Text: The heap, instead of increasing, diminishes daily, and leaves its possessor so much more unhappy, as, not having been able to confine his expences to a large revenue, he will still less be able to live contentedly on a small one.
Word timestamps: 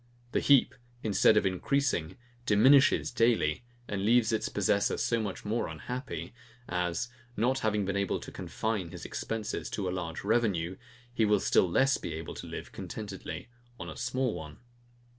The 0.31 0.39
heap, 0.39 0.73
instead 1.03 1.37
of 1.37 1.45
increasing, 1.45 2.17
diminishes 2.47 3.11
daily, 3.11 3.63
and 3.87 4.03
leaves 4.03 4.31
its 4.33 4.49
possessor 4.49 4.97
so 4.97 5.21
much 5.21 5.45
more 5.45 5.67
unhappy, 5.67 6.33
as, 6.67 7.09
not 7.37 7.59
having 7.59 7.85
been 7.85 7.95
able 7.95 8.19
to 8.21 8.31
confine 8.31 8.89
his 8.89 9.05
expences 9.05 9.69
to 9.69 9.87
a 9.87 9.91
large 9.93 10.23
revenue, 10.23 10.75
he 11.13 11.23
will 11.23 11.39
still 11.39 11.69
less 11.69 11.99
be 11.99 12.15
able 12.15 12.33
to 12.33 12.47
live 12.47 12.71
contentedly 12.71 13.49
on 13.79 13.91
a 13.91 13.95
small 13.95 14.33
one. 14.33 14.57